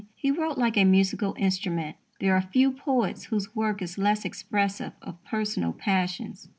He 0.15 0.31
wrote 0.31 0.57
like 0.57 0.77
a 0.77 0.83
musical 0.83 1.35
instrument. 1.37 1.95
There 2.19 2.33
are 2.35 2.41
few 2.41 2.71
poets 2.71 3.25
whose 3.25 3.55
work 3.55 3.83
is 3.83 3.99
less 3.99 4.25
expressive 4.25 4.93
of 5.03 5.23
personal 5.25 5.73
passions. 5.73 6.49